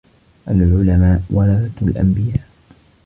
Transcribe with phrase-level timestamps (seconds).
[0.47, 2.41] العلماء ورثة الأنبياء